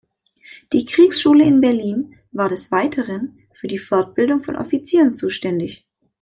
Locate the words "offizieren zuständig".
4.55-5.85